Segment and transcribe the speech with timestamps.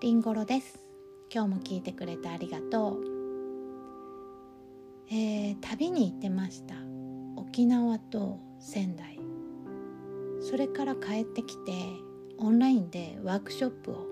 [0.00, 0.78] りんごろです。
[1.32, 3.00] 今日も聞いてくれてありがとう、
[5.10, 6.74] えー、旅に行ってました。
[7.36, 9.18] 沖縄と仙台。
[10.40, 11.72] それから帰ってきて
[12.38, 14.06] オンラインでワークショップを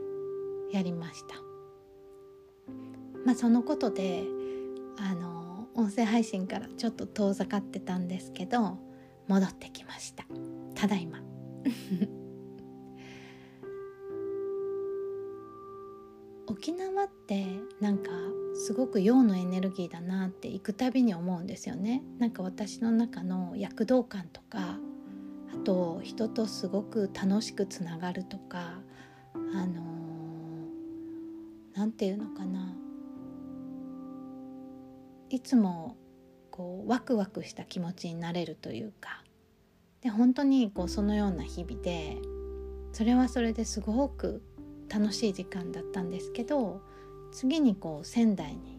[0.72, 1.34] やりました。
[3.26, 4.24] まあそのことで
[4.96, 8.78] あの音声配信からちょっと遠ざかってたんですけど
[9.28, 10.24] 戻ってきました。
[10.74, 11.20] ただいま。
[16.52, 17.46] 沖縄って
[17.80, 18.10] なんか
[18.54, 22.02] すごく陽のエネルギーだなって行くたびに思うんですよね。
[22.18, 24.78] なんか私の中の躍動感とか
[25.50, 28.82] あと人とすごく楽しくつながるとか
[29.34, 29.82] あの
[31.74, 32.76] 何、ー、て言うのかな。
[35.30, 35.96] いつも
[36.50, 39.24] こうワクワクした気持ちになれるというか。
[40.02, 42.18] で本当にこうそのような日々で
[42.92, 44.42] それはそれですごく
[44.92, 46.80] 楽しい時間だったんですけど
[47.30, 48.78] 次にこう仙台に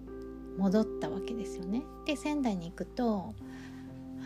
[0.58, 1.82] 戻ったわけですよね。
[2.06, 3.34] で仙台に行くと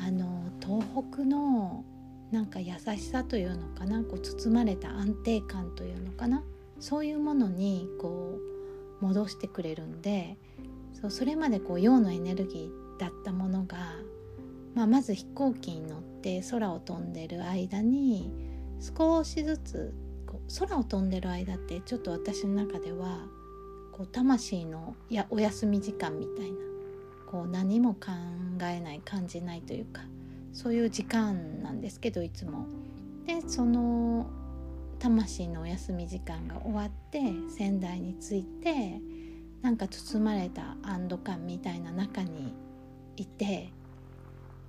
[0.05, 1.85] あの東北の
[2.31, 6.43] なんか優しさというのかなこう包まれた安定感というのかな
[6.79, 8.37] そういうものにこ
[9.01, 10.37] う戻してくれるんで
[10.93, 13.77] そうそれまでこう陽のエネルギーだったものが、
[14.75, 18.31] まあ、まず飛行機に乗って空を飛んでる間に
[18.97, 19.93] 少しずつ
[20.59, 23.19] 空を飛んでる間ってちょっと私の中では
[23.91, 26.57] こう魂のやお休み時間みたいな
[27.25, 28.11] こう何も考
[28.61, 30.01] えない感じないというか
[30.53, 32.65] そういう時間なんですけどいつも。
[33.25, 34.25] でその
[34.99, 38.99] 魂のお休み時間が終わって仙台に着いて
[39.61, 42.53] なんか包まれた安堵感みたいな中に
[43.17, 43.69] いて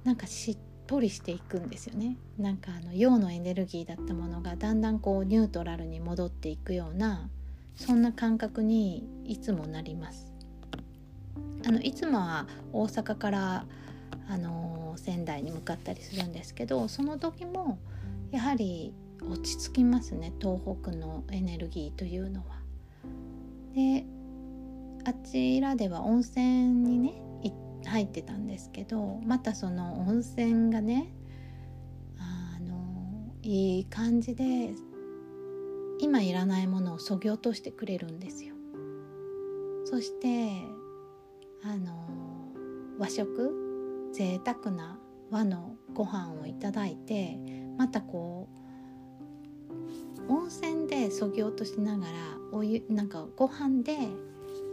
[0.05, 2.17] なんかしっとりしていくんですよね。
[2.39, 7.29] なんかあの陽のエネルギーだったものがだんだんこうニュートラルに戻っていくような
[7.77, 10.33] そんな感覚にいつもなります。
[11.67, 13.67] あのいつもは大阪から
[14.29, 17.79] あの仙台に向かったりするんですけどその時も
[18.31, 20.33] やはり落ち着きますね。
[20.41, 22.59] 東北のエネルギーというのは。
[23.75, 24.07] で
[25.05, 26.45] あちらでは温泉
[26.89, 27.28] にね
[27.89, 31.13] 入ってたんですけどまたその温泉がね
[32.19, 34.73] あのいい感じで
[36.01, 38.55] 今いらないものをそぎ落としてくれるんですよ。
[39.85, 40.51] そして
[41.65, 42.07] あの
[42.99, 44.99] 和食贅沢な
[45.31, 47.39] 和のご飯をいただいて
[47.77, 48.49] またこ
[50.29, 52.13] う温泉でそぎ落としながら
[52.53, 53.97] お湯なんかご飯で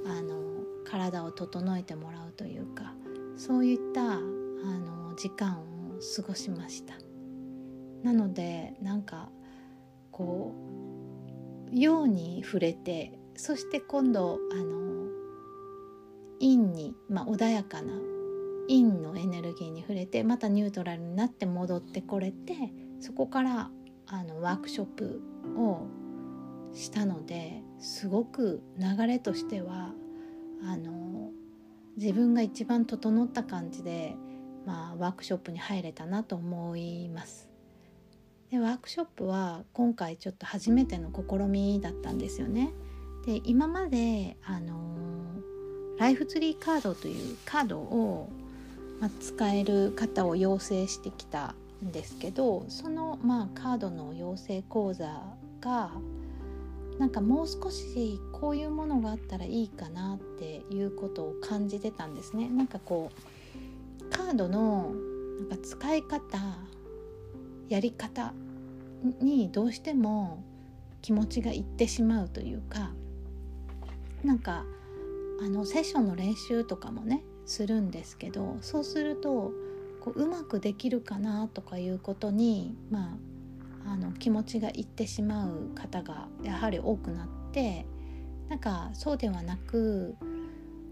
[0.05, 2.94] あの体を整えてもらうというか
[3.37, 5.65] そういったあの時間を
[6.15, 6.95] 過ごしました。
[8.03, 9.29] なのでなんか
[10.11, 10.53] こ
[11.71, 15.09] う陽に触れてそして今度あの
[16.39, 17.93] 陰に、まあ、穏やかな
[18.67, 22.55] 陰のエネルギーに触れてまたニュートラルになって戻ってこれて
[22.99, 23.69] そこから
[24.07, 25.21] あのワークショップ
[25.57, 25.87] を
[26.73, 29.93] したのですごく流れとしては
[30.63, 31.31] あの
[31.97, 34.15] 自分が一番整った感じで、
[34.65, 37.49] まあ、ワークショップに入れたなと思います。
[38.51, 42.73] でワークショップは今回ちょっと初めての試みだったんですよね。
[43.25, 44.95] で今まであの
[45.97, 48.29] ライフツリーカードというカードを、
[48.99, 55.23] まあ、使える方を養成してきたんですけどその、まあ、カードの養成講座
[55.61, 55.91] が
[56.99, 62.49] なんかもう少しこういうものがあったらいいかなっていうことを感じてたんですね。
[62.49, 64.93] なんかこうカードの
[65.39, 66.39] なんか使い方
[67.67, 68.33] やり方
[69.19, 70.43] にどうしても
[71.01, 72.91] 気持ちがいってしまうというか
[74.23, 74.65] なんか
[75.41, 79.51] あのセッションの練習とかもねするんですけどそうすると
[79.99, 83.17] こううまくできるかなとかいうことにまあ
[83.87, 87.85] あの気持ちがいってしまう方がやはり多くなって
[88.49, 90.15] なんかそうではなく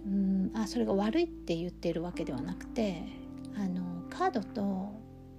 [0.05, 3.03] うんあそれが悪いって言ってるわけではなくて
[3.55, 4.93] あのカードと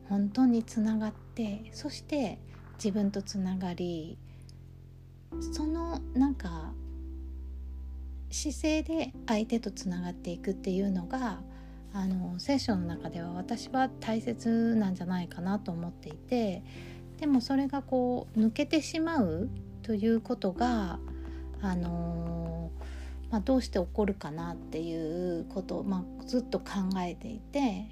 [0.09, 2.39] 本当につながってそして
[2.77, 4.19] 自分とつながり
[5.53, 6.73] そのなんか
[8.31, 11.41] 姿勢で相手とつながっていくっていうのが
[11.93, 16.65] あのセッションの中では私は大切なんじゃないかなと思っていて
[17.19, 19.49] でもそれがこう抜けてしまう
[19.83, 20.99] ということが
[21.61, 26.67] あのー、まあ、どうして起こるかなっていうことを、まあ、ずっと考
[26.99, 27.87] えていて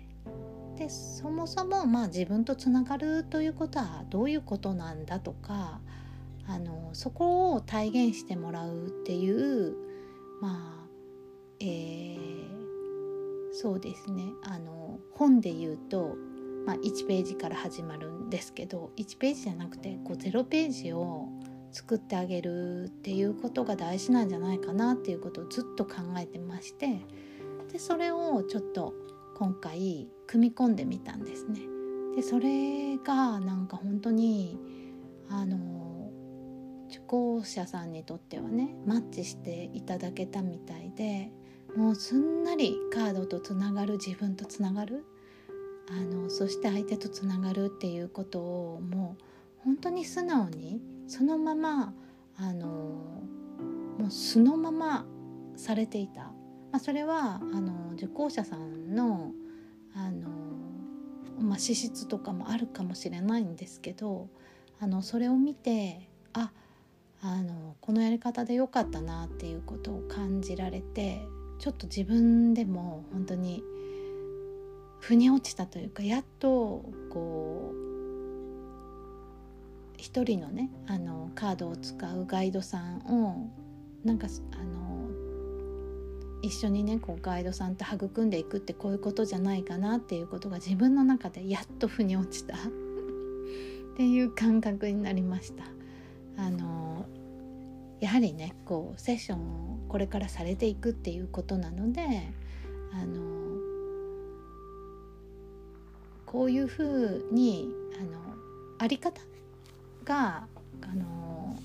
[0.76, 5.80] でそもそもまあ自分とつながるということはどういうことなんだとか
[6.46, 9.74] あのそこを体現してもらうっていう
[10.40, 10.82] まあ
[11.64, 12.18] えー、
[13.52, 14.24] そうですね。
[14.42, 16.16] あの本で言うと、
[16.66, 21.28] まあ、1ページから始まるんですけど1ページじゃなくてこう0ページを
[21.72, 27.00] 作ってあげるっていうことが大事なんじゃないかなっていうことをずっと考えてまして
[27.72, 28.94] でそれをちょっと
[29.34, 31.60] 今回組み込んでみたんですね。
[32.14, 34.58] でそれがなんか本当に
[35.30, 36.10] あの
[36.88, 41.32] 受講者さんにとってはねマッチしていただけたみたいで
[41.74, 45.06] もうすんなりカードとつながる自分とつながる
[45.92, 49.22] あのそして相手とつながるっていうことをもう
[49.64, 51.92] 本当に素直にそのまま
[52.38, 55.04] あのもう素のまま
[55.56, 56.32] されていた、ま
[56.72, 59.32] あ、それはあの受講者さんの
[59.94, 60.28] あの、
[61.38, 64.28] まあ、資質とかもあるかもしれないんですけど
[64.80, 66.50] あのそれを見てあ
[67.20, 71.20] あのこのやり方で良かったなっていうことを感じられて
[71.58, 73.62] ちょっと自分でも本当に
[75.02, 77.76] 腑に落ちたというかやっとこう
[79.96, 83.50] 一人のねあのカードを使うガイドさんを
[84.04, 85.08] なんかあの
[86.42, 92.58] 一緒にねこうガイドさんと育んでいくってこういうことじゃないかなっていうことが自分の中でやっと腑に落ちた っ
[93.96, 95.64] ていう感覚になりました。
[96.36, 97.06] あの
[97.98, 102.02] やはりねこうセッションをこれからされていくっていうことなので
[102.92, 103.41] あの
[106.32, 107.68] こういうふうに
[108.00, 108.18] あの
[108.78, 109.20] あり方
[110.02, 110.46] が
[110.80, 111.58] あの、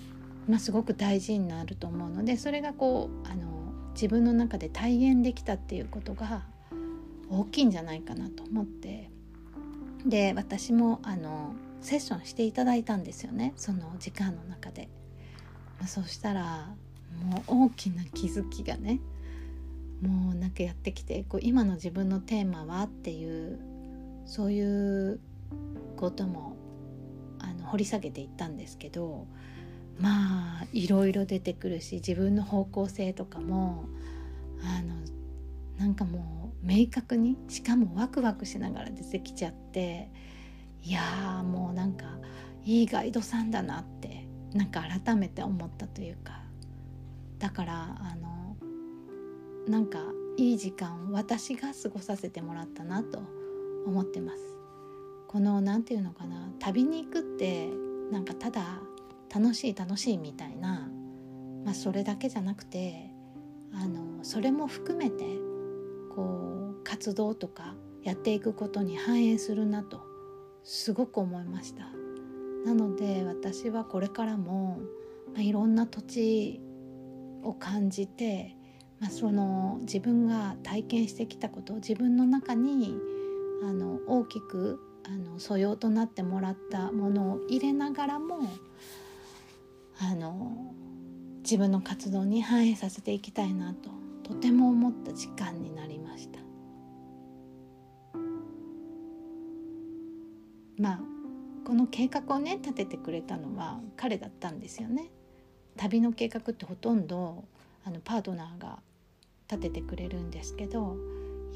[0.49, 6.43] まあ、すごく大事になると思うのでそれがこうあの自分の中で体現できたっていうことが
[7.29, 9.09] 大きいんじゃないかなと思って
[10.05, 14.89] で私もあのセッションしていただいたんですよねその時間の中で。
[15.79, 16.73] まあ、そしたら
[17.23, 18.99] もう大きな気づきがね
[20.01, 23.59] もうなんかやってきてこう今の自分のテーマはっていう
[24.27, 24.61] そうい
[25.11, 25.19] う
[25.95, 26.55] ことも
[27.39, 29.25] あの掘り下げていったんですけど
[29.99, 33.85] まあいろいろ出てくるし自分の方向性とかも
[34.61, 34.95] あの
[35.77, 40.11] なんかもう明確にしかもワクワクしながら出てきちゃって
[40.83, 42.05] いやもうなんか
[42.63, 46.47] いいガイドさんだなってなんか改めて思ったというか。
[47.39, 48.55] だからあの
[49.67, 49.99] なんか
[50.37, 53.21] いい時間を私が過ごさせてもらったなと
[53.87, 54.55] 思ってます。
[55.27, 56.51] この何て言うのかな。
[56.59, 57.69] 旅に行くって
[58.11, 58.81] なんかただ
[59.33, 60.89] 楽しい楽しいみたいな、
[61.65, 63.11] まあ、それだけじゃなくて
[63.73, 65.25] あのそれも含めて
[66.15, 70.01] こう活動とかやっていくことに反映するなと
[70.63, 71.85] すごく思いました。
[72.65, 74.79] なので私はこれからも、
[75.33, 76.61] まあ、いろんな土地
[77.43, 78.57] を感じて、
[78.99, 82.97] まあ、その自分が体験してきたことを自分の中に
[83.63, 88.39] あの大きくあの素養となってもらったものを入れながらも
[89.99, 90.73] あの
[91.43, 93.89] 自分の活動に反映させていきたいなと
[94.23, 96.39] とても思った時間になりました。
[100.77, 100.99] まあ
[101.65, 105.09] この計画をね立ててくれたのは彼だったんですよね。
[105.77, 107.45] 旅の計画ってほとんど
[107.85, 108.79] あのパートナーが
[109.49, 110.97] 立ててくれるんですけど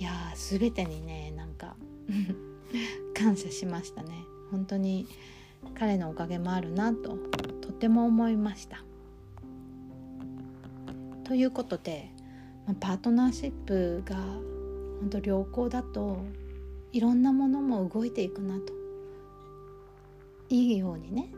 [0.01, 1.75] いやー全てにねなんか
[3.13, 4.25] 感謝しましたね。
[4.49, 5.05] 本当に
[5.75, 7.19] 彼のおかげもあるなと
[7.61, 8.83] とても思いました。
[11.23, 12.09] ということで
[12.79, 14.15] パートナーシップが
[15.01, 16.17] 本当良好だと
[16.91, 18.73] いろんなものも動いていくなと。
[20.49, 21.31] いいようにね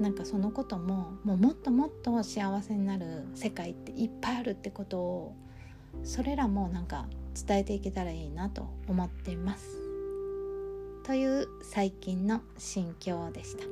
[0.00, 5.36] なんかそのことももうもっともっと幸せになる世界っていっぱいあるってことを
[6.02, 9.76] それらもなんか伝えていけたらいいなと思っています。
[11.04, 13.64] という最近の心境でした。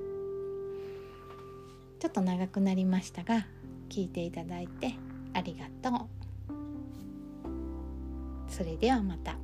[1.99, 3.47] ちょっと長くなりましたが
[3.89, 4.95] 聞いていただいて
[5.33, 6.09] ありがとう。
[8.49, 9.44] それではまた。